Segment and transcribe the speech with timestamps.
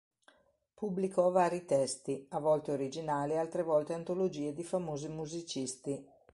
[0.73, 6.03] Pubblicò vari testi, a volte originali altre volte antologie di famosi musicisti.